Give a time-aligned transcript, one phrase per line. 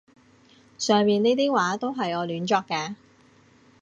[0.79, 2.95] 上面呢啲話都係我亂作嘅